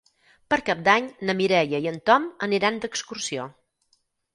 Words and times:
Per 0.53 0.57
Cap 0.69 0.81
d'Any 0.87 1.11
na 1.31 1.37
Mireia 1.43 1.85
i 1.85 1.93
en 1.95 2.03
Tom 2.11 2.29
aniran 2.51 2.85
d'excursió. 2.87 3.51